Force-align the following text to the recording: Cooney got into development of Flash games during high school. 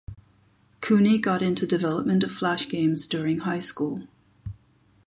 Cooney 0.79 1.19
got 1.19 1.43
into 1.43 1.67
development 1.67 2.23
of 2.23 2.31
Flash 2.31 2.67
games 2.67 3.05
during 3.05 3.41
high 3.41 3.59
school. 3.59 4.07